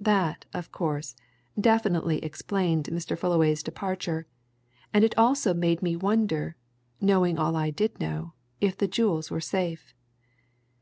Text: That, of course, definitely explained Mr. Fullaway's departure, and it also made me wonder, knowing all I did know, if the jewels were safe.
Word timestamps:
That, 0.00 0.46
of 0.54 0.72
course, 0.72 1.14
definitely 1.60 2.16
explained 2.24 2.84
Mr. 2.86 3.18
Fullaway's 3.18 3.62
departure, 3.62 4.26
and 4.94 5.04
it 5.04 5.14
also 5.18 5.52
made 5.52 5.82
me 5.82 5.94
wonder, 5.94 6.56
knowing 7.02 7.38
all 7.38 7.54
I 7.54 7.68
did 7.68 8.00
know, 8.00 8.32
if 8.62 8.78
the 8.78 8.88
jewels 8.88 9.30
were 9.30 9.42
safe. 9.42 9.92